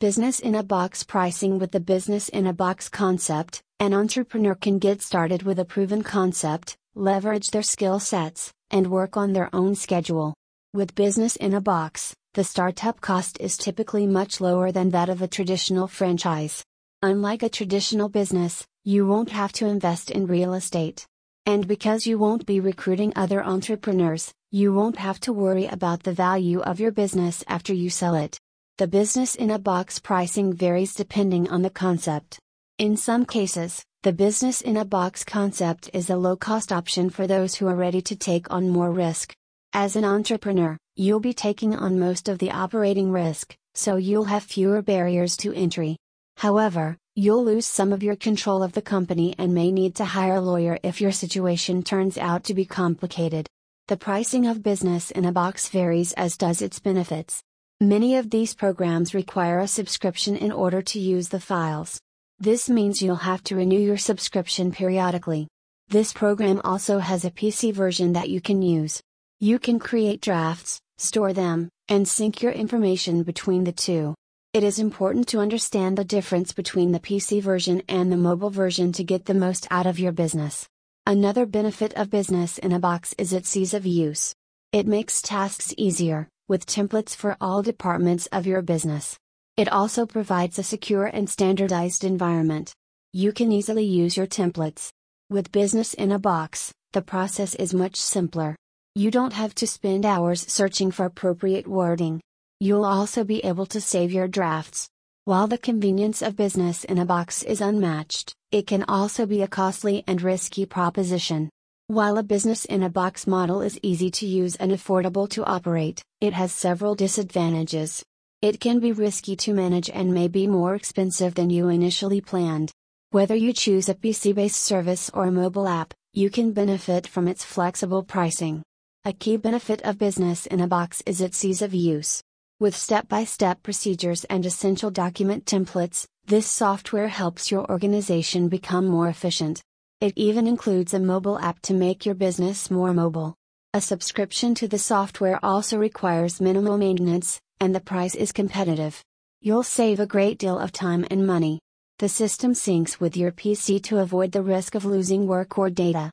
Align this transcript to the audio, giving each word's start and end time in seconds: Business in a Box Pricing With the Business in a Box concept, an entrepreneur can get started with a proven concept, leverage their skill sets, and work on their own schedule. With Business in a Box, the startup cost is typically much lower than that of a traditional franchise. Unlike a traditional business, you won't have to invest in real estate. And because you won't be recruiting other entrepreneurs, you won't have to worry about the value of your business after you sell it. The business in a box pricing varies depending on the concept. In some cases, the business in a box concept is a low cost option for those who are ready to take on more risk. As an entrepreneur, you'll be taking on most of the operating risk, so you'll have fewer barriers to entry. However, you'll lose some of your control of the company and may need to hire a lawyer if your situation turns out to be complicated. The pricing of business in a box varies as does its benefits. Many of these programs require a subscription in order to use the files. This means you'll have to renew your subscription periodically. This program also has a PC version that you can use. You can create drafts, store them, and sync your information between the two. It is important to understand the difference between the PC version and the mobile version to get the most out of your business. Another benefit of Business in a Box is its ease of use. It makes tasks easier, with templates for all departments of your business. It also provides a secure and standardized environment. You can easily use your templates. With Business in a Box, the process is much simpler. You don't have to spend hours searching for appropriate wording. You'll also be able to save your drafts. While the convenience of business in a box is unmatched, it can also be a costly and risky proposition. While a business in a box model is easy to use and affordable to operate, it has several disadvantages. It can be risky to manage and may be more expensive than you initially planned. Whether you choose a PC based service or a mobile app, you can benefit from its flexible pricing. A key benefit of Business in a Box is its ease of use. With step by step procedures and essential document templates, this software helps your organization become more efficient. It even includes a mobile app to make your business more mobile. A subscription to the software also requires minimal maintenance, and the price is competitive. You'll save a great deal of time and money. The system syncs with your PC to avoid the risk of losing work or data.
Business 0.00 0.40
in 0.40 0.54
a 0.54 0.62
Box 0.62 1.02
Pricing 1.02 1.58
With 1.58 1.72
the 1.72 1.78
Business 1.78 2.30
in 2.30 2.46
a 2.46 2.54
Box 2.54 2.88
concept, 2.88 3.60
an 3.80 3.92
entrepreneur 3.92 4.54
can 4.54 4.78
get 4.78 5.02
started 5.02 5.42
with 5.42 5.58
a 5.58 5.64
proven 5.66 6.02
concept, 6.02 6.74
leverage 6.94 7.48
their 7.48 7.62
skill 7.62 8.00
sets, 8.00 8.50
and 8.70 8.90
work 8.90 9.18
on 9.18 9.34
their 9.34 9.54
own 9.54 9.74
schedule. 9.74 10.32
With 10.72 10.94
Business 10.94 11.36
in 11.36 11.52
a 11.52 11.60
Box, 11.60 12.14
the 12.32 12.44
startup 12.44 13.02
cost 13.02 13.38
is 13.40 13.58
typically 13.58 14.06
much 14.06 14.40
lower 14.40 14.72
than 14.72 14.88
that 14.88 15.10
of 15.10 15.20
a 15.20 15.28
traditional 15.28 15.86
franchise. 15.86 16.64
Unlike 17.02 17.42
a 17.42 17.50
traditional 17.50 18.08
business, 18.08 18.64
you 18.84 19.06
won't 19.06 19.32
have 19.32 19.52
to 19.52 19.66
invest 19.66 20.10
in 20.10 20.26
real 20.26 20.54
estate. 20.54 21.04
And 21.44 21.68
because 21.68 22.06
you 22.06 22.18
won't 22.18 22.46
be 22.46 22.58
recruiting 22.58 23.12
other 23.16 23.44
entrepreneurs, 23.44 24.32
you 24.50 24.72
won't 24.72 24.96
have 24.96 25.20
to 25.20 25.34
worry 25.34 25.66
about 25.66 26.04
the 26.04 26.14
value 26.14 26.60
of 26.60 26.80
your 26.80 26.90
business 26.90 27.44
after 27.46 27.74
you 27.74 27.90
sell 27.90 28.14
it. 28.14 28.38
The 28.80 28.88
business 28.88 29.34
in 29.34 29.50
a 29.50 29.58
box 29.58 29.98
pricing 29.98 30.54
varies 30.54 30.94
depending 30.94 31.50
on 31.50 31.60
the 31.60 31.68
concept. 31.68 32.38
In 32.78 32.96
some 32.96 33.26
cases, 33.26 33.84
the 34.04 34.12
business 34.14 34.62
in 34.62 34.78
a 34.78 34.86
box 34.86 35.22
concept 35.22 35.90
is 35.92 36.08
a 36.08 36.16
low 36.16 36.34
cost 36.34 36.72
option 36.72 37.10
for 37.10 37.26
those 37.26 37.54
who 37.54 37.66
are 37.66 37.76
ready 37.76 38.00
to 38.00 38.16
take 38.16 38.50
on 38.50 38.70
more 38.70 38.90
risk. 38.90 39.34
As 39.74 39.96
an 39.96 40.06
entrepreneur, 40.06 40.78
you'll 40.96 41.20
be 41.20 41.34
taking 41.34 41.76
on 41.76 42.00
most 42.00 42.26
of 42.26 42.38
the 42.38 42.52
operating 42.52 43.12
risk, 43.12 43.54
so 43.74 43.96
you'll 43.96 44.24
have 44.24 44.44
fewer 44.44 44.80
barriers 44.80 45.36
to 45.36 45.52
entry. 45.52 45.98
However, 46.38 46.96
you'll 47.14 47.44
lose 47.44 47.66
some 47.66 47.92
of 47.92 48.02
your 48.02 48.16
control 48.16 48.62
of 48.62 48.72
the 48.72 48.80
company 48.80 49.34
and 49.36 49.52
may 49.52 49.70
need 49.70 49.94
to 49.96 50.06
hire 50.06 50.36
a 50.36 50.40
lawyer 50.40 50.78
if 50.82 51.02
your 51.02 51.12
situation 51.12 51.82
turns 51.82 52.16
out 52.16 52.44
to 52.44 52.54
be 52.54 52.64
complicated. 52.64 53.46
The 53.88 53.98
pricing 53.98 54.46
of 54.46 54.62
business 54.62 55.10
in 55.10 55.26
a 55.26 55.32
box 55.32 55.68
varies 55.68 56.14
as 56.14 56.38
does 56.38 56.62
its 56.62 56.78
benefits. 56.78 57.42
Many 57.82 58.16
of 58.16 58.28
these 58.28 58.52
programs 58.52 59.14
require 59.14 59.58
a 59.58 59.66
subscription 59.66 60.36
in 60.36 60.52
order 60.52 60.82
to 60.82 61.00
use 61.00 61.30
the 61.30 61.40
files. 61.40 61.98
This 62.38 62.68
means 62.68 63.00
you'll 63.00 63.16
have 63.16 63.42
to 63.44 63.56
renew 63.56 63.80
your 63.80 63.96
subscription 63.96 64.70
periodically. 64.70 65.48
This 65.88 66.12
program 66.12 66.60
also 66.62 66.98
has 66.98 67.24
a 67.24 67.30
PC 67.30 67.72
version 67.72 68.12
that 68.12 68.28
you 68.28 68.42
can 68.42 68.60
use. 68.60 69.00
You 69.38 69.58
can 69.58 69.78
create 69.78 70.20
drafts, 70.20 70.78
store 70.98 71.32
them, 71.32 71.70
and 71.88 72.06
sync 72.06 72.42
your 72.42 72.52
information 72.52 73.22
between 73.22 73.64
the 73.64 73.72
two. 73.72 74.14
It 74.52 74.62
is 74.62 74.78
important 74.78 75.26
to 75.28 75.40
understand 75.40 75.96
the 75.96 76.04
difference 76.04 76.52
between 76.52 76.92
the 76.92 77.00
PC 77.00 77.42
version 77.42 77.80
and 77.88 78.12
the 78.12 78.18
mobile 78.18 78.50
version 78.50 78.92
to 78.92 79.04
get 79.04 79.24
the 79.24 79.32
most 79.32 79.66
out 79.70 79.86
of 79.86 79.98
your 79.98 80.12
business. 80.12 80.68
Another 81.06 81.46
benefit 81.46 81.94
of 81.94 82.10
Business 82.10 82.58
in 82.58 82.72
a 82.72 82.78
Box 82.78 83.14
is 83.16 83.32
its 83.32 83.56
ease 83.56 83.72
of 83.72 83.86
use. 83.86 84.34
It 84.70 84.86
makes 84.86 85.22
tasks 85.22 85.72
easier, 85.78 86.28
with 86.50 86.66
templates 86.66 87.14
for 87.14 87.36
all 87.40 87.62
departments 87.62 88.26
of 88.32 88.44
your 88.44 88.60
business. 88.60 89.16
It 89.56 89.68
also 89.68 90.04
provides 90.04 90.58
a 90.58 90.64
secure 90.64 91.06
and 91.06 91.30
standardized 91.30 92.02
environment. 92.02 92.72
You 93.12 93.30
can 93.30 93.52
easily 93.52 93.84
use 93.84 94.16
your 94.16 94.26
templates. 94.26 94.90
With 95.30 95.52
Business 95.52 95.94
in 95.94 96.10
a 96.10 96.18
Box, 96.18 96.72
the 96.92 97.02
process 97.02 97.54
is 97.54 97.72
much 97.72 97.94
simpler. 97.94 98.56
You 98.96 99.12
don't 99.12 99.32
have 99.32 99.54
to 99.54 99.66
spend 99.68 100.04
hours 100.04 100.40
searching 100.40 100.90
for 100.90 101.06
appropriate 101.06 101.68
wording. 101.68 102.20
You'll 102.58 102.84
also 102.84 103.22
be 103.22 103.38
able 103.44 103.66
to 103.66 103.80
save 103.80 104.10
your 104.10 104.26
drafts. 104.26 104.88
While 105.26 105.46
the 105.46 105.56
convenience 105.56 106.20
of 106.20 106.34
business 106.34 106.82
in 106.82 106.98
a 106.98 107.04
box 107.04 107.44
is 107.44 107.60
unmatched, 107.60 108.34
it 108.50 108.66
can 108.66 108.82
also 108.88 109.24
be 109.24 109.42
a 109.42 109.46
costly 109.46 110.02
and 110.08 110.20
risky 110.20 110.66
proposition. 110.66 111.48
While 111.90 112.18
a 112.18 112.22
business 112.22 112.66
in 112.66 112.84
a 112.84 112.88
box 112.88 113.26
model 113.26 113.62
is 113.62 113.80
easy 113.82 114.12
to 114.12 114.24
use 114.24 114.54
and 114.54 114.70
affordable 114.70 115.28
to 115.30 115.44
operate, 115.44 116.04
it 116.20 116.32
has 116.32 116.52
several 116.52 116.94
disadvantages. 116.94 118.04
It 118.40 118.60
can 118.60 118.78
be 118.78 118.92
risky 118.92 119.34
to 119.34 119.52
manage 119.52 119.90
and 119.90 120.14
may 120.14 120.28
be 120.28 120.46
more 120.46 120.76
expensive 120.76 121.34
than 121.34 121.50
you 121.50 121.68
initially 121.68 122.20
planned. 122.20 122.70
Whether 123.10 123.34
you 123.34 123.52
choose 123.52 123.88
a 123.88 123.96
PC 123.96 124.36
based 124.36 124.62
service 124.62 125.10
or 125.12 125.24
a 125.24 125.32
mobile 125.32 125.66
app, 125.66 125.92
you 126.12 126.30
can 126.30 126.52
benefit 126.52 127.08
from 127.08 127.26
its 127.26 127.44
flexible 127.44 128.04
pricing. 128.04 128.62
A 129.04 129.12
key 129.12 129.36
benefit 129.36 129.82
of 129.82 129.98
Business 129.98 130.46
in 130.46 130.60
a 130.60 130.68
Box 130.68 131.02
is 131.06 131.20
its 131.20 131.44
ease 131.44 131.60
of 131.60 131.74
use. 131.74 132.22
With 132.60 132.76
step 132.76 133.08
by 133.08 133.24
step 133.24 133.64
procedures 133.64 134.22
and 134.26 134.46
essential 134.46 134.92
document 134.92 135.44
templates, 135.44 136.06
this 136.24 136.46
software 136.46 137.08
helps 137.08 137.50
your 137.50 137.68
organization 137.68 138.48
become 138.48 138.86
more 138.86 139.08
efficient. 139.08 139.60
It 140.00 140.14
even 140.16 140.46
includes 140.46 140.94
a 140.94 140.98
mobile 140.98 141.38
app 141.38 141.60
to 141.64 141.74
make 141.74 142.06
your 142.06 142.14
business 142.14 142.70
more 142.70 142.94
mobile. 142.94 143.34
A 143.74 143.82
subscription 143.82 144.54
to 144.54 144.66
the 144.66 144.78
software 144.78 145.38
also 145.44 145.76
requires 145.76 146.40
minimal 146.40 146.78
maintenance, 146.78 147.38
and 147.60 147.74
the 147.74 147.80
price 147.80 148.14
is 148.14 148.32
competitive. 148.32 149.04
You'll 149.42 149.62
save 149.62 150.00
a 150.00 150.06
great 150.06 150.38
deal 150.38 150.58
of 150.58 150.72
time 150.72 151.04
and 151.10 151.26
money. 151.26 151.60
The 151.98 152.08
system 152.08 152.54
syncs 152.54 152.98
with 152.98 153.14
your 153.14 153.30
PC 153.30 153.82
to 153.88 153.98
avoid 153.98 154.32
the 154.32 154.40
risk 154.40 154.74
of 154.74 154.86
losing 154.86 155.26
work 155.26 155.58
or 155.58 155.68
data. 155.68 156.08